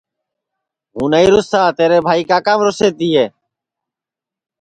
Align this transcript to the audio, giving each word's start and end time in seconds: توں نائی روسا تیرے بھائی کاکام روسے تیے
توں 0.91 1.07
نائی 1.11 1.27
روسا 1.33 1.61
تیرے 1.77 1.97
بھائی 2.05 2.21
کاکام 2.29 2.59
روسے 2.65 2.87
تیے 2.97 3.23